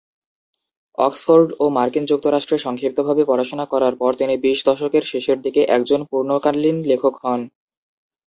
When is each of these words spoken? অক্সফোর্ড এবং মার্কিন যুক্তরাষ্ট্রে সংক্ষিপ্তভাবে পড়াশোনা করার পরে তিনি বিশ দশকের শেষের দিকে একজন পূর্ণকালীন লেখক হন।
অক্সফোর্ড 0.97 1.47
এবং 1.53 1.69
মার্কিন 1.71 2.03
যুক্তরাষ্ট্রে 2.05 2.57
সংক্ষিপ্তভাবে 2.57 3.23
পড়াশোনা 3.25 3.65
করার 3.65 3.93
পরে 3.95 4.15
তিনি 4.17 4.33
বিশ 4.45 4.59
দশকের 4.65 5.03
শেষের 5.11 5.37
দিকে 5.45 5.61
একজন 5.75 5.99
পূর্ণকালীন 6.09 6.77
লেখক 6.91 7.13
হন। 7.23 7.41